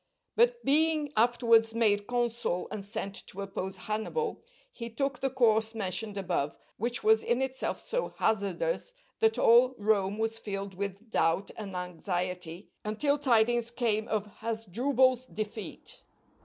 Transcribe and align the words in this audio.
But 0.35 0.65
being 0.65 1.13
afterwards 1.15 1.75
made 1.75 2.07
consul 2.07 2.67
and 2.71 2.83
sent 2.83 3.13
to 3.27 3.41
oppose 3.43 3.75
Hannibal, 3.75 4.41
he 4.71 4.89
took 4.89 5.19
the 5.19 5.29
course 5.29 5.75
mentioned 5.75 6.17
above, 6.17 6.57
which 6.77 7.03
was 7.03 7.21
in 7.21 7.39
itself 7.39 7.79
so 7.79 8.15
hazardous 8.17 8.95
that 9.19 9.37
all 9.37 9.75
Rome 9.77 10.17
was 10.17 10.39
filled 10.39 10.73
with 10.73 11.11
doubt 11.11 11.51
and 11.55 11.75
anxiety 11.75 12.71
until 12.83 13.19
tidings 13.19 13.69
came 13.69 14.07
of 14.07 14.25
Hasdrubal's 14.39 15.25
defeat. 15.25 16.01